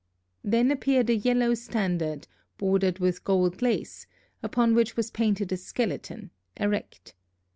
Then 0.43 0.71
appeared 0.71 1.11
a 1.11 1.15
yellow 1.15 1.53
standard 1.53 2.27
bordered 2.57 2.97
with 2.97 3.23
gold 3.23 3.61
lace, 3.61 4.07
upon 4.41 4.73
which 4.73 4.97
was 4.97 5.11
painted 5.11 5.51
a 5.51 5.57
skeleton, 5.57 6.31
erect. 6.57 7.13